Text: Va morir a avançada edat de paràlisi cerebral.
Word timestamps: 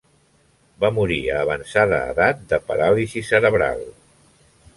Va 0.83 0.89
morir 0.95 1.19
a 1.33 1.35
avançada 1.45 1.99
edat 2.15 2.41
de 2.55 2.61
paràlisi 2.71 3.25
cerebral. 3.29 3.87